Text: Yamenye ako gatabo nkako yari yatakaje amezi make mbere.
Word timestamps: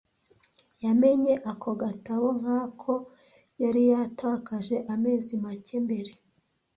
Yamenye 0.83 1.33
ako 1.51 1.69
gatabo 1.81 2.27
nkako 2.39 2.93
yari 3.61 3.83
yatakaje 3.91 4.75
amezi 4.93 5.33
make 5.43 5.75
mbere. 5.85 6.11